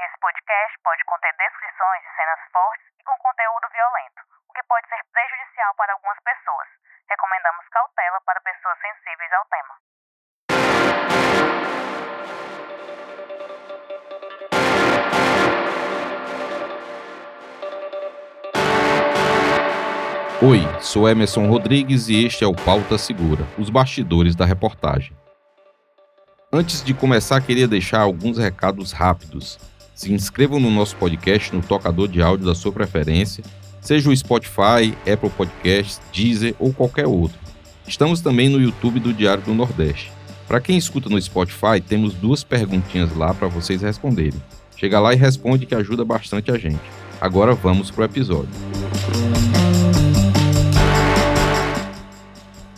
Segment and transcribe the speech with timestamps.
[0.00, 4.88] Esse podcast pode conter descrições de cenas fortes e com conteúdo violento, o que pode
[4.88, 6.68] ser prejudicial para algumas pessoas.
[7.06, 9.74] Recomendamos cautela para pessoas sensíveis ao tema.
[20.40, 25.14] Oi, sou Emerson Rodrigues e este é o Pauta Segura, os bastidores da reportagem.
[26.50, 29.69] Antes de começar, queria deixar alguns recados rápidos.
[30.00, 33.44] Se inscrevam no nosso podcast no tocador de áudio da sua preferência,
[33.82, 37.38] seja o Spotify, Apple Podcasts, Deezer ou qualquer outro.
[37.86, 40.10] Estamos também no YouTube do Diário do Nordeste.
[40.48, 44.42] Para quem escuta no Spotify, temos duas perguntinhas lá para vocês responderem.
[44.74, 46.80] Chega lá e responde que ajuda bastante a gente.
[47.20, 48.48] Agora vamos pro episódio.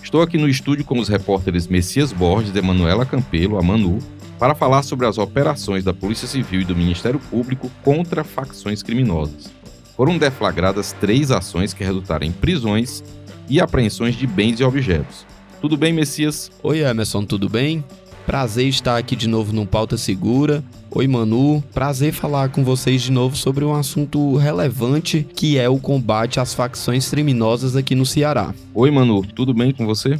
[0.02, 4.00] Estou aqui no estúdio com os repórteres Messias Borges Emanuela Campelo, a Manu,
[4.42, 9.52] para falar sobre as operações da Polícia Civil e do Ministério Público contra facções criminosas.
[9.96, 13.04] Foram deflagradas três ações que resultaram em prisões
[13.48, 15.24] e apreensões de bens e objetos.
[15.60, 16.50] Tudo bem, Messias?
[16.60, 17.84] Oi, Emerson, tudo bem?
[18.26, 20.64] Prazer estar aqui de novo no Pauta Segura.
[20.90, 21.62] Oi, Manu.
[21.72, 26.52] Prazer falar com vocês de novo sobre um assunto relevante que é o combate às
[26.52, 28.52] facções criminosas aqui no Ceará.
[28.74, 29.24] Oi, Manu.
[29.24, 30.18] Tudo bem com você?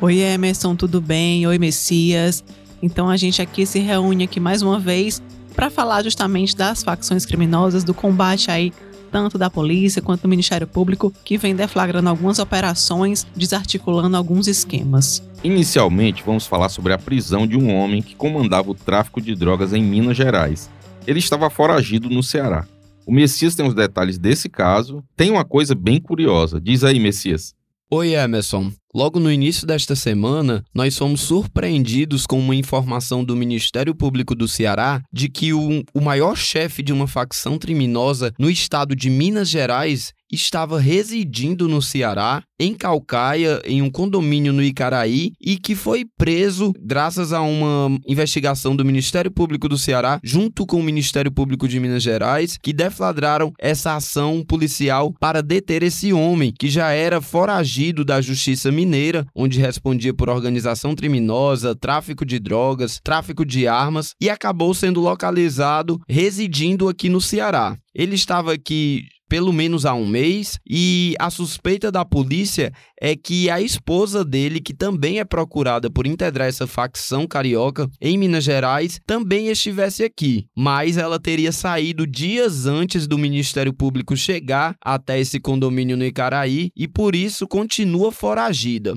[0.00, 0.76] Oi, Emerson.
[0.76, 1.48] Tudo bem?
[1.48, 2.44] Oi, Messias.
[2.82, 5.22] Então a gente aqui se reúne aqui mais uma vez
[5.54, 8.72] para falar justamente das facções criminosas, do combate aí
[9.10, 15.22] tanto da polícia quanto do Ministério Público, que vem deflagrando algumas operações, desarticulando alguns esquemas.
[15.42, 19.72] Inicialmente, vamos falar sobre a prisão de um homem que comandava o tráfico de drogas
[19.72, 20.70] em Minas Gerais.
[21.06, 22.66] Ele estava foragido no Ceará.
[23.06, 25.02] O Messias tem os detalhes desse caso.
[25.16, 26.60] Tem uma coisa bem curiosa.
[26.60, 27.54] Diz aí, Messias.
[27.90, 28.70] Oi, Emerson.
[28.92, 34.48] Logo no início desta semana, nós fomos surpreendidos com uma informação do Ministério Público do
[34.48, 39.48] Ceará de que o, o maior chefe de uma facção criminosa no estado de Minas
[39.48, 46.04] Gerais estava residindo no Ceará, em Calcaia, em um condomínio no Icaraí, e que foi
[46.16, 51.66] preso graças a uma investigação do Ministério Público do Ceará, junto com o Ministério Público
[51.66, 57.20] de Minas Gerais, que deflagraram essa ação policial para deter esse homem, que já era
[57.20, 64.14] foragido da Justiça Mineira, onde respondia por organização criminosa, tráfico de drogas, tráfico de armas,
[64.18, 67.76] e acabou sendo localizado residindo aqui no Ceará.
[67.94, 73.48] Ele estava aqui pelo menos há um mês, e a suspeita da polícia é que
[73.48, 78.98] a esposa dele, que também é procurada por integrar essa facção carioca em Minas Gerais,
[79.06, 85.38] também estivesse aqui, mas ela teria saído dias antes do Ministério Público chegar até esse
[85.38, 88.96] condomínio no Icaraí e por isso continua foragida.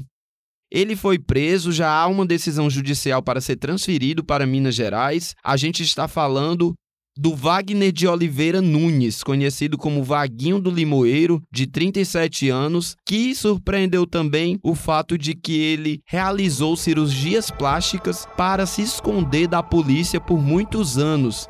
[0.71, 5.35] Ele foi preso, já há uma decisão judicial para ser transferido para Minas Gerais.
[5.43, 6.73] A gente está falando
[7.17, 14.07] do Wagner de Oliveira Nunes, conhecido como Vaguinho do Limoeiro, de 37 anos, que surpreendeu
[14.07, 20.39] também o fato de que ele realizou cirurgias plásticas para se esconder da polícia por
[20.39, 21.47] muitos anos,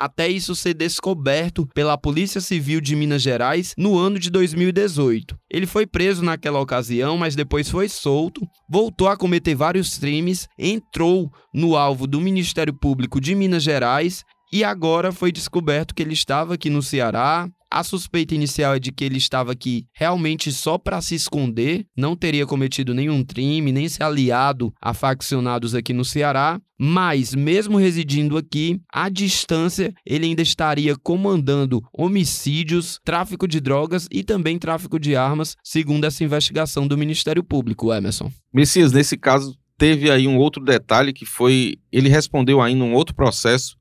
[0.00, 5.38] até isso ser descoberto pela Polícia Civil de Minas Gerais no ano de 2018.
[5.50, 11.30] Ele foi preso naquela ocasião, mas depois foi solto, voltou a cometer vários crimes, entrou
[11.52, 16.54] no alvo do Ministério Público de Minas Gerais e agora foi descoberto que ele estava
[16.54, 21.00] aqui no Ceará, a suspeita inicial é de que ele estava aqui realmente só para
[21.00, 26.60] se esconder, não teria cometido nenhum crime, nem se aliado a faccionados aqui no Ceará,
[26.78, 34.24] mas mesmo residindo aqui, à distância, ele ainda estaria comandando homicídios, tráfico de drogas e
[34.24, 38.32] também tráfico de armas, segundo essa investigação do Ministério Público, Emerson.
[38.52, 41.76] Messias, nesse caso, teve aí um outro detalhe que foi.
[41.92, 43.79] Ele respondeu ainda um outro processo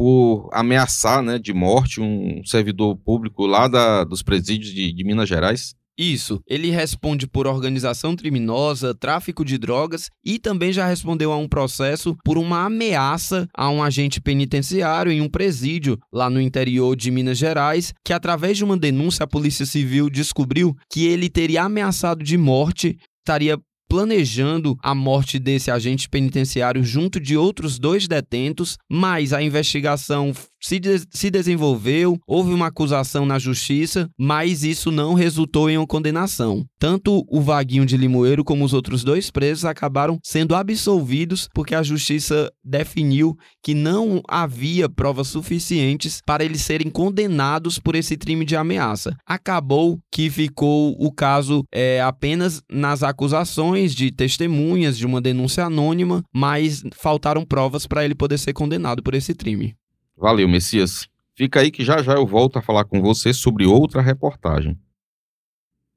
[0.00, 5.28] por ameaçar né, de morte um servidor público lá da, dos presídios de, de Minas
[5.28, 5.74] Gerais.
[5.98, 11.46] Isso, ele responde por organização criminosa, tráfico de drogas e também já respondeu a um
[11.46, 17.10] processo por uma ameaça a um agente penitenciário em um presídio lá no interior de
[17.10, 22.24] Minas Gerais, que através de uma denúncia a Polícia Civil descobriu que ele teria ameaçado
[22.24, 23.58] de morte, estaria
[23.90, 30.78] planejando a morte desse agente penitenciário junto de outros dois detentos, mas a investigação se,
[30.78, 36.64] de se desenvolveu, houve uma acusação na justiça, mas isso não resultou em uma condenação.
[36.78, 41.82] Tanto o Vaguinho de Limoeiro como os outros dois presos acabaram sendo absolvidos porque a
[41.82, 48.56] justiça definiu que não havia provas suficientes para eles serem condenados por esse crime de
[48.56, 49.14] ameaça.
[49.26, 56.22] Acabou que ficou o caso é, apenas nas acusações de testemunhas de uma denúncia anônima,
[56.34, 59.74] mas faltaram provas para ele poder ser condenado por esse crime.
[60.20, 61.08] Valeu, Messias.
[61.34, 64.78] Fica aí que já já eu volto a falar com você sobre outra reportagem.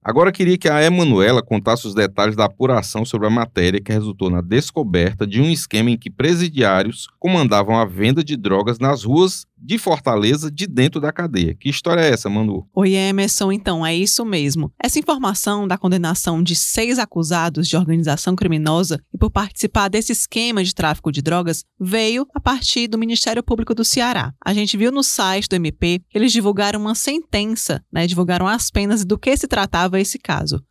[0.02, 4.30] Agora queria que a Emanuela contasse os detalhes da apuração sobre a matéria que resultou
[4.30, 9.46] na descoberta de um esquema em que presidiários comandavam a venda de drogas nas ruas
[9.64, 11.56] de Fortaleza de dentro da cadeia.
[11.56, 12.68] Que história é essa, Manu?
[12.76, 14.72] Oi, Emerson, então, é isso mesmo.
[14.78, 20.64] Essa informação da condenação de seis acusados de organização criminosa e por participar desse esquema
[20.64, 24.34] de tráfico de drogas veio a partir do Ministério Público do Ceará.
[24.44, 28.70] A gente viu no site do MP que eles divulgaram uma sentença, né, divulgaram as
[28.70, 30.62] penas e do que se tratava esse caso.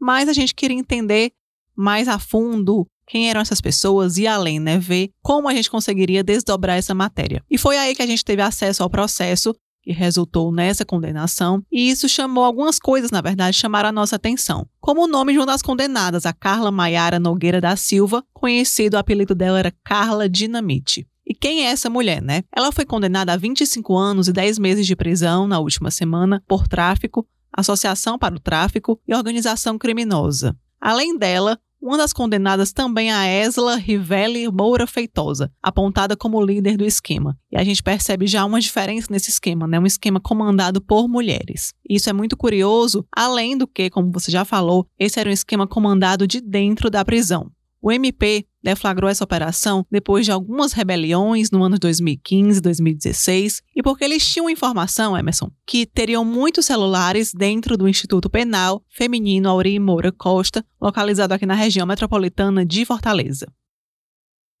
[0.00, 1.32] Mas a gente queria entender
[1.74, 6.24] mais a fundo quem eram essas pessoas e além, né, ver como a gente conseguiria
[6.24, 7.42] desdobrar essa matéria.
[7.50, 9.54] E foi aí que a gente teve acesso ao processo
[9.86, 14.66] que resultou nessa condenação, e isso chamou algumas coisas, na verdade, chamaram a nossa atenção.
[14.80, 18.98] Como o nome de uma das condenadas, a Carla Maiara Nogueira da Silva, conhecido, o
[18.98, 21.06] apelido dela era Carla Dinamite.
[21.24, 22.42] E quem é essa mulher, né?
[22.54, 26.66] Ela foi condenada a 25 anos e 10 meses de prisão na última semana por
[26.66, 30.56] tráfico, associação para o tráfico e organização criminosa.
[30.80, 36.84] Além dela, uma das condenadas também a Esla Rivelli Moura Feitosa, apontada como líder do
[36.84, 37.38] esquema.
[37.50, 39.78] E a gente percebe já uma diferença nesse esquema, né?
[39.78, 41.72] Um esquema comandado por mulheres.
[41.88, 45.64] Isso é muito curioso, além do que, como você já falou, esse era um esquema
[45.64, 47.52] comandado de dentro da prisão.
[47.80, 53.80] O MP deflagrou essa operação depois de algumas rebeliões no ano 2015 e 2016 e
[53.80, 59.78] porque eles tinham informação, Emerson, que teriam muitos celulares dentro do Instituto Penal Feminino Auri
[59.78, 63.46] Moura Costa, localizado aqui na região metropolitana de Fortaleza.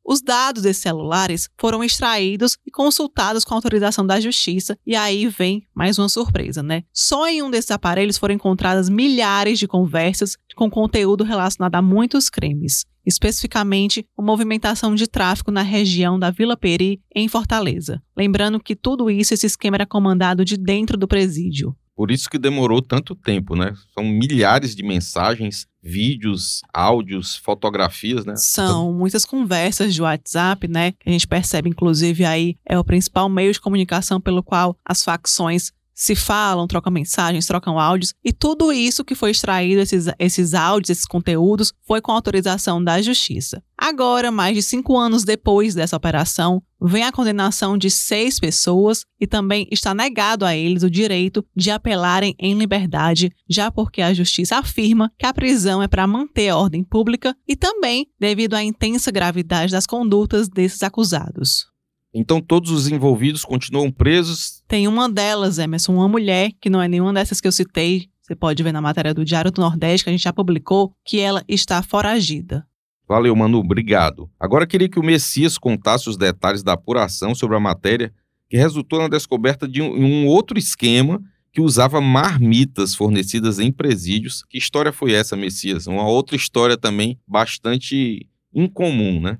[0.08, 5.66] Os dados desses celulares foram extraídos e consultados com autorização da Justiça, e aí vem
[5.74, 6.84] mais uma surpresa, né?
[6.92, 12.30] Só em um desses aparelhos foram encontradas milhares de conversas com conteúdo relacionado a muitos
[12.30, 18.02] crimes, especificamente a movimentação de tráfico na região da Vila Peri, em Fortaleza.
[18.16, 21.76] Lembrando que tudo isso, esse esquema era comandado de dentro do presídio.
[21.96, 23.72] Por isso que demorou tanto tempo, né?
[23.94, 28.34] São milhares de mensagens, vídeos, áudios, fotografias, né?
[28.36, 30.92] São muitas conversas de WhatsApp, né?
[30.92, 35.02] Que a gente percebe, inclusive, aí é o principal meio de comunicação pelo qual as
[35.02, 40.52] facções se falam, trocam mensagens, trocam áudios, e tudo isso que foi extraído, esses, esses
[40.52, 43.62] áudios, esses conteúdos, foi com autorização da Justiça.
[43.78, 49.26] Agora, mais de cinco anos depois dessa operação, vem a condenação de seis pessoas e
[49.26, 54.58] também está negado a eles o direito de apelarem em liberdade, já porque a Justiça
[54.58, 59.10] afirma que a prisão é para manter a ordem pública e também devido à intensa
[59.10, 61.75] gravidade das condutas desses acusados.
[62.18, 64.62] Então todos os envolvidos continuam presos?
[64.66, 68.34] Tem uma delas, Emerson, uma mulher, que não é nenhuma dessas que eu citei, você
[68.34, 71.44] pode ver na matéria do Diário do Nordeste, que a gente já publicou, que ela
[71.46, 72.66] está foragida.
[73.06, 74.28] Valeu, Manu, obrigado.
[74.40, 78.12] Agora queria que o Messias contasse os detalhes da apuração sobre a matéria
[78.48, 81.22] que resultou na descoberta de um, um outro esquema
[81.52, 84.42] que usava marmitas fornecidas em presídios.
[84.48, 85.86] Que história foi essa, Messias?
[85.86, 89.38] Uma outra história também bastante incomum, né?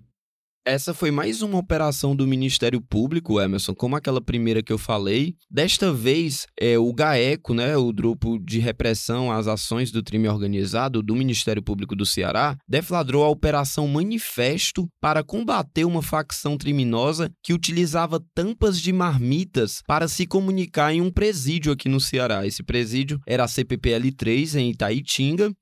[0.68, 5.36] Essa foi mais uma operação do Ministério Público, Emerson, como aquela primeira que eu falei.
[5.48, 11.04] Desta vez, é, o GAECO, né, o Grupo de Repressão às Ações do Crime Organizado
[11.04, 17.54] do Ministério Público do Ceará, deflagrou a Operação Manifesto para combater uma facção criminosa que
[17.54, 22.44] utilizava tampas de marmitas para se comunicar em um presídio aqui no Ceará.
[22.44, 25.52] Esse presídio era a CPPL-3, em Itaitinga,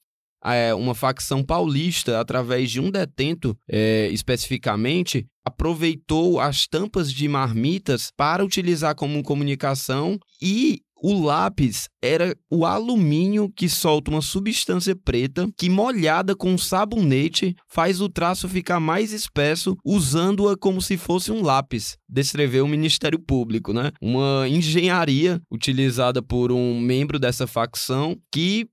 [0.77, 8.45] uma facção paulista, através de um detento é, especificamente, aproveitou as tampas de marmitas para
[8.45, 15.69] utilizar como comunicação e o lápis era o alumínio que solta uma substância preta que,
[15.69, 21.99] molhada com sabonete, faz o traço ficar mais espesso, usando-a como se fosse um lápis.
[22.09, 23.91] Descreveu o Ministério Público, né?
[24.01, 28.67] Uma engenharia utilizada por um membro dessa facção que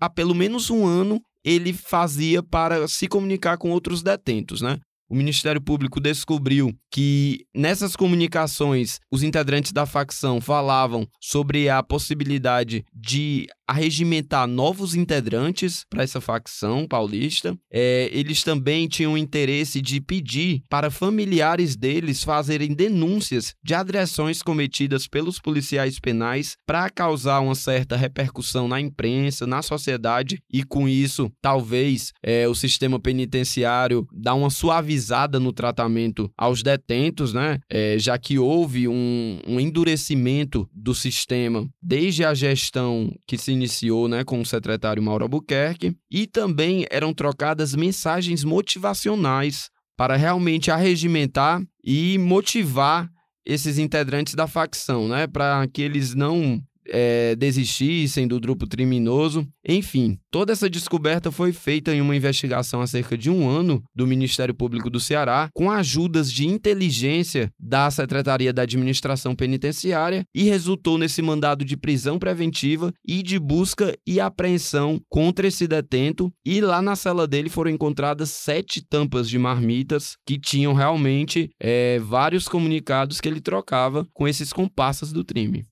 [0.00, 4.78] há pelo menos um ano ele fazia para se comunicar com outros detentos, né?
[5.08, 12.84] O Ministério Público descobriu que nessas comunicações os integrantes da facção falavam sobre a possibilidade
[12.92, 17.58] de arregimentar novos integrantes para essa facção paulista.
[17.70, 25.08] É, eles também tinham interesse de pedir para familiares deles fazerem denúncias de agressões cometidas
[25.08, 31.30] pelos policiais penais para causar uma certa repercussão na imprensa, na sociedade e com isso
[31.40, 37.58] talvez é, o sistema penitenciário dar uma suavizada no tratamento aos detentos, né?
[37.68, 44.06] É, já que houve um, um endurecimento do sistema desde a gestão que se iniciou
[44.06, 51.60] né, com o secretário Mauro Albuquerque, e também eram trocadas mensagens motivacionais para realmente arregimentar
[51.82, 53.08] e motivar
[53.44, 59.46] esses integrantes da facção, né, para que eles não é, desistissem do grupo criminoso.
[59.66, 64.06] Enfim, toda essa descoberta foi feita em uma investigação há cerca de um ano do
[64.06, 70.98] Ministério Público do Ceará, com ajudas de inteligência da Secretaria da Administração Penitenciária e resultou
[70.98, 76.32] nesse mandado de prisão preventiva e de busca e apreensão contra esse detento.
[76.44, 81.98] E lá na cela dele foram encontradas sete tampas de marmitas que tinham realmente é,
[81.98, 85.66] vários comunicados que ele trocava com esses comparsas do crime.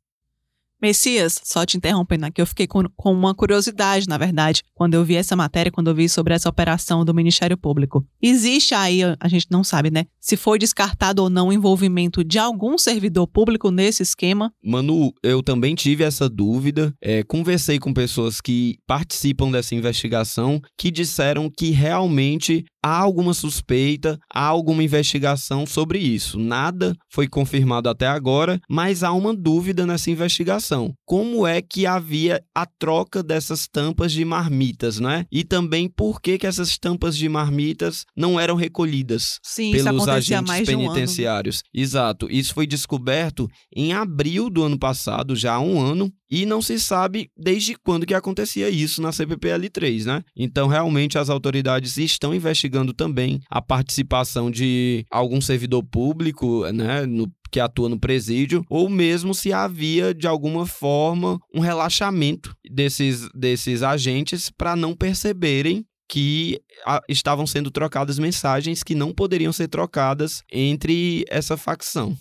[0.81, 5.05] Messias, só te interrompendo aqui, eu fiquei com, com, uma curiosidade, na verdade, quando eu
[5.05, 8.05] vi essa matéria, quando eu vi sobre essa operação do Ministério Público.
[8.21, 10.07] Existe aí, a gente não sabe, né?
[10.21, 14.53] Se foi descartado ou não o envolvimento de algum servidor público nesse esquema?
[14.63, 16.93] Manu, eu também tive essa dúvida.
[17.01, 24.19] É, conversei com pessoas que participam dessa investigação que disseram que realmente há alguma suspeita,
[24.31, 26.39] há alguma investigação sobre isso.
[26.39, 30.74] Nada foi confirmado até agora, mas há uma dúvida nessa investigação.
[31.05, 35.27] Como é que havia a troca dessas tampas de marmitas, né?
[35.31, 40.61] E também por que, que essas tampas de marmitas não eram recolhidas Sim, pelos agentes
[40.67, 41.63] penitenciários.
[41.75, 42.29] Um Exato.
[42.31, 46.81] Isso foi descoberto em abril do ano passado, já há um ano, e não se
[46.81, 50.25] sabe desde quando que acontecia isso na CPPL3, né?
[50.37, 57.31] Então, realmente, as autoridades estão investigando também a participação de algum servidor público, né, no
[57.53, 63.85] que atua no presídio, ou mesmo se havia, de alguma forma, um relaxamento desses, desses
[63.85, 70.43] agentes para não perceberem que a, estavam sendo trocadas mensagens que não poderiam ser trocadas
[70.51, 72.19] entre essa facção.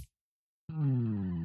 [0.72, 1.43] Hum.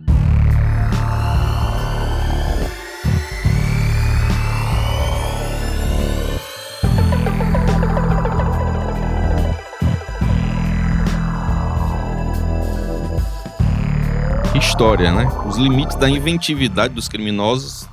[14.56, 15.28] História, né?
[15.46, 17.88] Os limites da inventividade dos criminosos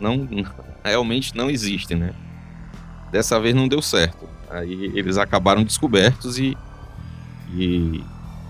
[0.00, 0.28] não
[0.84, 2.14] realmente não existem, né?
[3.10, 4.28] Dessa vez não deu certo.
[4.50, 6.56] Aí eles acabaram descobertos e,
[7.54, 8.04] e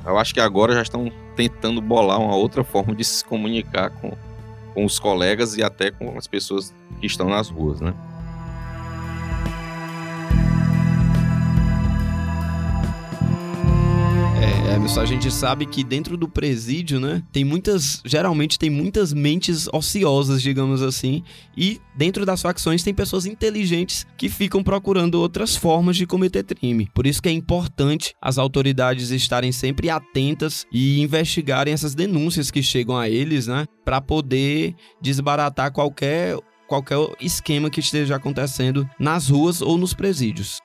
[0.05, 4.13] eu acho que agora já estão tentando bolar uma outra forma de se comunicar com,
[4.75, 7.95] com os colegas e até com as pessoas que estão nas ruas, né?
[14.83, 19.69] Emerson, a gente sabe que dentro do presídio, né, tem muitas, geralmente tem muitas mentes
[19.73, 21.23] ociosas, digamos assim,
[21.57, 26.91] e dentro das facções tem pessoas inteligentes que ficam procurando outras formas de cometer crime.
[26.93, 32.61] Por isso que é importante as autoridades estarem sempre atentas e investigarem essas denúncias que
[32.61, 36.37] chegam a eles, né, para poder desbaratar qualquer
[36.67, 40.59] qualquer esquema que esteja acontecendo nas ruas ou nos presídios.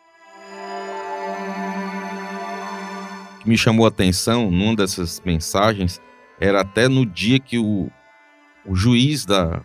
[3.48, 6.02] Me chamou a atenção numa dessas mensagens
[6.40, 7.90] era até no dia que o,
[8.66, 9.62] o juiz da,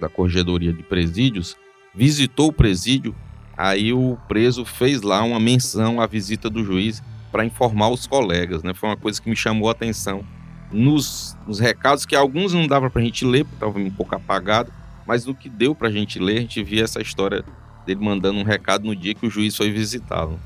[0.00, 1.56] da Corregedoria de Presídios
[1.94, 3.14] visitou o presídio,
[3.56, 7.02] aí o preso fez lá uma menção à visita do juiz
[7.32, 8.74] para informar os colegas, né?
[8.74, 10.24] Foi uma coisa que me chamou a atenção
[10.70, 14.14] nos, nos recados que alguns não dava para a gente ler, porque estava um pouco
[14.14, 14.72] apagado,
[15.06, 17.44] mas no que deu para a gente ler, a gente via essa história
[17.86, 20.38] dele mandando um recado no dia que o juiz foi visitá-lo.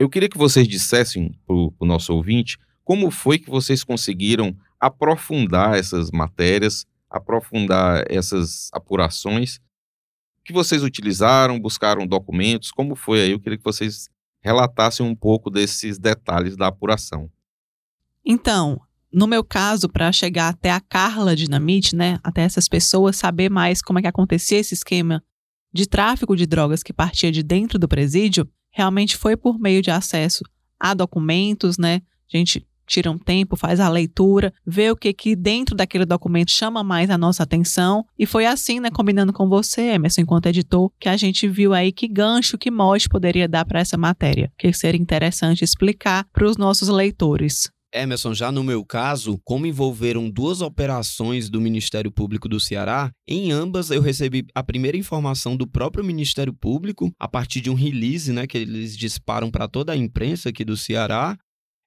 [0.00, 5.78] Eu queria que vocês dissessem para o nosso ouvinte como foi que vocês conseguiram aprofundar
[5.78, 9.60] essas matérias, aprofundar essas apurações
[10.42, 13.32] que vocês utilizaram, buscaram documentos, como foi aí?
[13.32, 14.08] Eu queria que vocês
[14.40, 17.30] relatassem um pouco desses detalhes da apuração.
[18.24, 18.80] Então,
[19.12, 23.82] no meu caso, para chegar até a Carla Dinamite, né, até essas pessoas saber mais
[23.82, 25.22] como é que acontecia esse esquema
[25.70, 29.90] de tráfico de drogas que partia de dentro do presídio, realmente foi por meio de
[29.90, 30.44] acesso
[30.78, 32.00] a documentos, né?
[32.32, 36.50] A gente tira um tempo, faz a leitura, vê o que que dentro daquele documento
[36.50, 38.04] chama mais a nossa atenção.
[38.18, 41.92] E foi assim, né, combinando com você, Emerson, enquanto editor, que a gente viu aí
[41.92, 46.56] que gancho, que mote poderia dar para essa matéria, que seria interessante explicar para os
[46.56, 47.70] nossos leitores.
[47.92, 53.50] Emerson, já no meu caso, como envolveram duas operações do Ministério Público do Ceará, em
[53.50, 58.32] ambas eu recebi a primeira informação do próprio Ministério Público, a partir de um release
[58.32, 61.36] né, que eles disparam para toda a imprensa aqui do Ceará,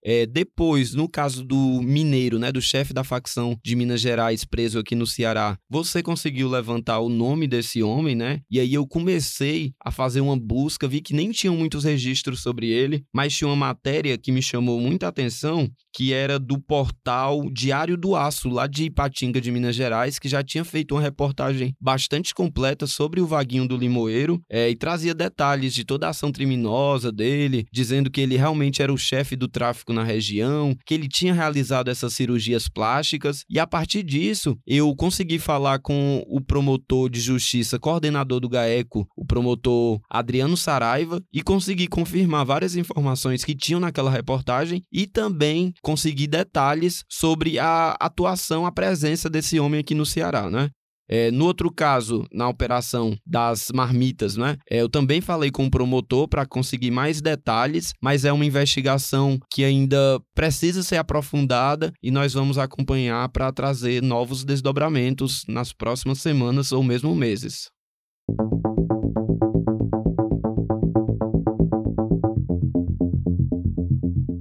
[0.04, 4.80] é, depois, no caso do mineiro, né, do chefe da facção de Minas Gerais preso
[4.80, 8.42] aqui no Ceará, você conseguiu levantar o nome desse homem, né?
[8.52, 12.70] E aí eu comecei a fazer uma busca, vi que nem tinham muitos registros sobre
[12.70, 17.96] ele, mas tinha uma matéria que me chamou muita atenção, que era do portal Diário
[17.96, 22.34] do Aço, lá de Ipatinga, de Minas Gerais, que já tinha feito uma reportagem bastante
[22.34, 27.12] completa sobre o Vaguinho do Limoeiro é, e trazia detalhes de toda a ação criminosa
[27.12, 31.34] dele, dizendo que ele realmente era o chefe do tráfico na região, que ele tinha
[31.34, 37.20] realizado essas cirurgias plásticas, e a partir disso eu consegui falar com o promotor de
[37.20, 43.80] justiça, coordenador do GAECO, o promotor Adriano Saraiva, e consegui confirmar várias informações que tinham
[43.80, 50.06] naquela reportagem e também consegui detalhes sobre a atuação, a presença desse homem aqui no
[50.06, 50.70] Ceará, né?
[51.16, 54.58] É, no outro caso, na operação das marmitas, né?
[54.68, 59.38] É, eu também falei com o promotor para conseguir mais detalhes, mas é uma investigação
[59.52, 66.20] que ainda precisa ser aprofundada e nós vamos acompanhar para trazer novos desdobramentos nas próximas
[66.20, 67.70] semanas ou mesmo meses.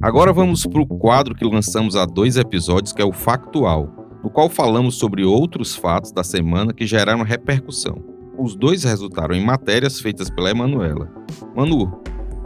[0.00, 4.31] Agora vamos para o quadro que lançamos há dois episódios, que é o Factual no
[4.31, 7.97] qual falamos sobre outros fatos da semana que geraram repercussão.
[8.38, 11.11] Os dois resultaram em matérias feitas pela Emanuela.
[11.55, 12.00] Manu,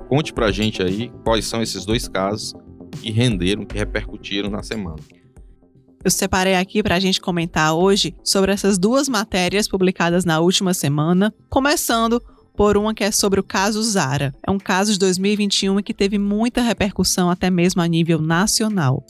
[0.09, 2.55] conte pra gente aí quais são esses dois casos
[3.01, 4.97] que renderam, que repercutiram na semana.
[6.03, 10.73] Eu separei aqui para a gente comentar hoje sobre essas duas matérias publicadas na última
[10.73, 12.23] semana, começando
[12.57, 14.35] por uma que é sobre o caso Zara.
[14.47, 19.05] É um caso de 2021 que teve muita repercussão até mesmo a nível nacional.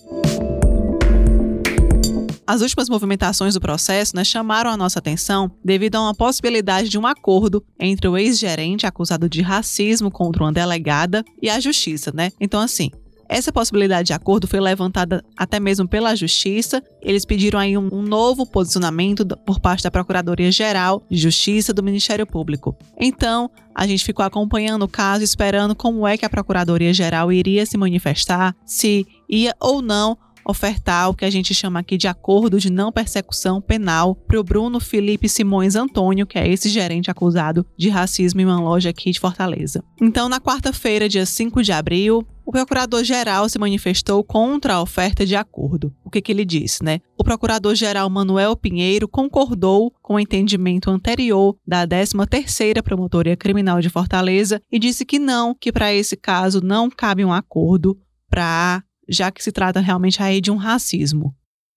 [2.47, 6.97] As últimas movimentações do processo né, chamaram a nossa atenção devido a uma possibilidade de
[6.97, 12.31] um acordo entre o ex-gerente acusado de racismo contra uma delegada e a justiça, né?
[12.41, 12.91] Então, assim,
[13.29, 16.83] essa possibilidade de acordo foi levantada até mesmo pela Justiça.
[17.03, 22.77] Eles pediram aí um, novo posicionamento por parte da Procuradoria-Geral de Justiça do Ministério Público.
[23.01, 27.77] Então, a gente ficou acompanhando o caso, esperando como é que a Procuradoria-Geral iria se
[27.77, 32.71] manifestar, se ia ou não ofertar o que a gente chama aqui de acordo de
[32.71, 37.89] não persecução penal para o Bruno Felipe Simões Antônio, que é esse gerente acusado de
[37.89, 39.83] racismo em uma loja aqui de Fortaleza.
[40.01, 45.35] Então, na quarta-feira, dia 5 de abril, o procurador-geral se manifestou contra a oferta de
[45.35, 45.93] acordo.
[46.05, 47.01] O que, que ele disse, né?
[47.19, 54.63] O procurador-geral Manuel Pinheiro concordou com o entendimento anterior da 13ª Promotoria Criminal de Fortaleza
[54.71, 57.99] e disse que não, que para esse caso não cabe um acordo
[58.31, 61.35] para já que se trata realmente aí de um racismo.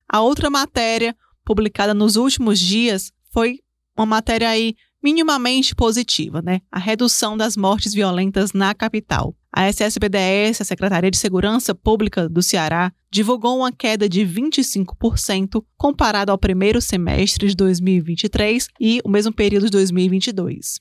[0.07, 1.15] A outra matéria
[1.45, 3.59] publicada nos últimos dias foi
[3.95, 6.61] uma matéria aí minimamente positiva, né?
[6.71, 9.35] A redução das mortes violentas na capital.
[9.51, 16.31] A SSBDS, a Secretaria de Segurança Pública do Ceará, divulgou uma queda de 25% comparado
[16.31, 20.79] ao primeiro semestre de 2023 e o mesmo período de 2022.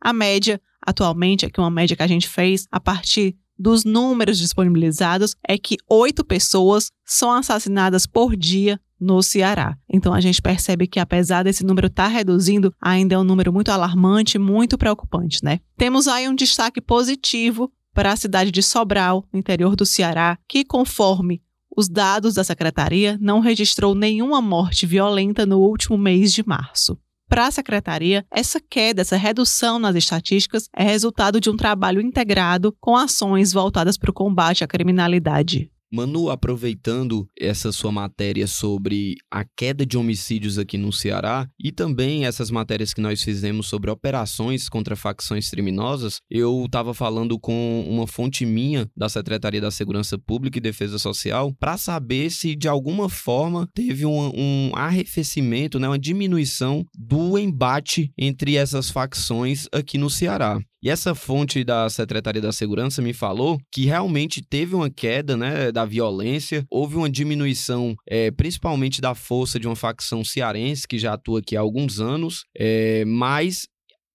[0.00, 5.36] A média, atualmente, aqui uma média que a gente fez a partir dos números disponibilizados
[5.46, 9.76] é que oito pessoas são assassinadas por dia no Ceará.
[9.88, 13.52] Então a gente percebe que apesar desse número estar tá reduzindo, ainda é um número
[13.52, 15.60] muito alarmante, muito preocupante, né?
[15.76, 20.64] Temos aí um destaque positivo para a cidade de Sobral, no interior do Ceará, que
[20.64, 21.42] conforme
[21.76, 26.98] os dados da secretaria não registrou nenhuma morte violenta no último mês de março.
[27.30, 32.76] Para a secretaria, essa queda, essa redução nas estatísticas é resultado de um trabalho integrado
[32.80, 35.70] com ações voltadas para o combate à criminalidade.
[35.92, 42.24] Manu, aproveitando essa sua matéria sobre a queda de homicídios aqui no Ceará e também
[42.24, 48.06] essas matérias que nós fizemos sobre operações contra facções criminosas, eu estava falando com uma
[48.06, 53.08] fonte minha da Secretaria da Segurança Pública e Defesa Social para saber se de alguma
[53.08, 60.08] forma teve um, um arrefecimento, né, uma diminuição do embate entre essas facções aqui no
[60.08, 60.60] Ceará.
[60.82, 65.70] E essa fonte da Secretaria da Segurança me falou que realmente teve uma queda né,
[65.70, 71.12] da violência, houve uma diminuição, é, principalmente da força de uma facção cearense que já
[71.12, 73.66] atua aqui há alguns anos, é, mas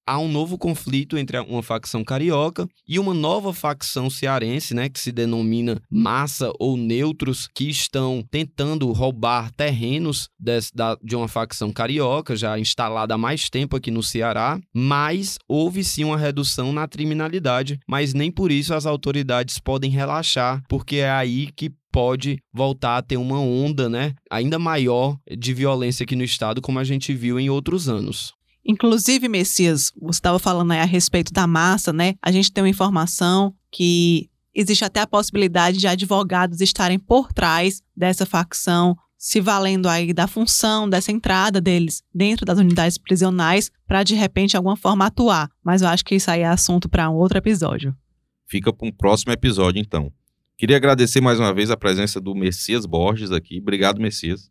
[0.06, 5.00] há um novo conflito entre uma facção carioca e uma nova facção cearense, né, que
[5.00, 12.36] se denomina massa ou neutros, que estão tentando roubar terrenos da, de uma facção carioca,
[12.36, 17.80] já instalada há mais tempo aqui no Ceará, mas houve sim uma redução na criminalidade,
[17.88, 23.02] mas nem por isso as autoridades podem relaxar, porque é aí que pode voltar a
[23.02, 27.40] ter uma onda, né, ainda maior de violência aqui no estado, como a gente viu
[27.40, 28.34] em outros anos.
[28.66, 32.16] Inclusive, Messias, você estava falando aí a respeito da massa, né?
[32.22, 37.84] A gente tem uma informação que existe até a possibilidade de advogados estarem por trás
[37.96, 44.04] dessa facção, se valendo aí da função dessa entrada deles dentro das unidades prisionais para
[44.04, 45.50] de repente de alguma forma atuar.
[45.64, 47.96] Mas eu acho que isso aí é assunto para um outro episódio.
[48.48, 50.12] Fica para um próximo episódio então.
[50.58, 53.60] Queria agradecer mais uma vez a presença do Messias Borges aqui.
[53.60, 54.50] Obrigado, Messias.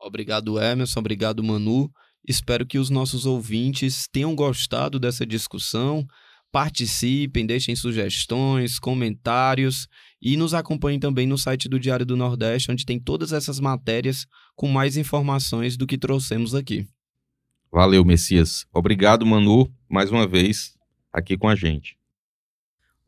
[0.00, 1.00] Obrigado, Emerson.
[1.00, 1.90] Obrigado, Manu.
[2.28, 6.06] Espero que os nossos ouvintes tenham gostado dessa discussão.
[6.52, 9.88] Participem, deixem sugestões, comentários
[10.20, 14.26] e nos acompanhem também no site do Diário do Nordeste, onde tem todas essas matérias
[14.54, 16.86] com mais informações do que trouxemos aqui.
[17.72, 18.66] Valeu, Messias.
[18.72, 20.74] Obrigado, Manu, mais uma vez
[21.12, 21.97] aqui com a gente.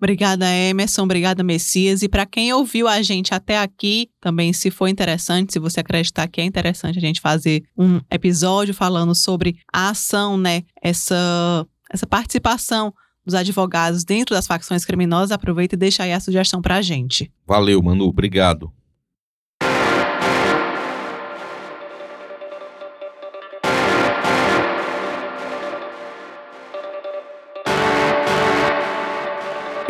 [0.01, 1.03] Obrigada, Emerson.
[1.03, 2.03] Obrigada, Messias.
[2.03, 6.27] E para quem ouviu a gente até aqui, também, se for interessante, se você acreditar
[6.27, 10.63] que é interessante a gente fazer um episódio falando sobre a ação, né?
[10.83, 12.95] Essa, essa participação
[13.27, 17.31] dos advogados dentro das facções criminosas, aproveita e deixa aí a sugestão para a gente.
[17.47, 18.07] Valeu, Manu.
[18.07, 18.73] Obrigado.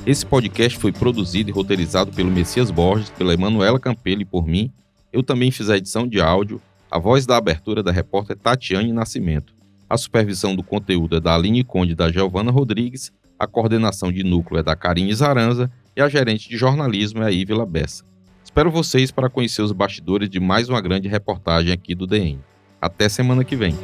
[0.10, 4.74] Esse podcast foi produzido e roteirizado pelo Messias Borges, pela Emanuela Campelo e por mim.
[5.13, 6.60] Eu também fiz a edição de áudio.
[6.89, 9.54] A voz da abertura da repórter Tatiane Nascimento.
[9.88, 13.12] A supervisão do conteúdo é da Aline Conde e da Giovana Rodrigues.
[13.38, 17.32] A coordenação de núcleo é da Karine Zaranza e a gerente de jornalismo é a
[17.32, 18.04] Ívila Bessa.
[18.43, 22.39] Espero vocês para conhecer os bastidores de mais uma grande reportagem aqui do DN.
[22.82, 23.76] Até semana que vem.